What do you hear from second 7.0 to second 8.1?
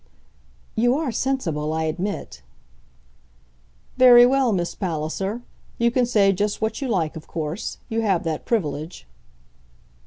of course. You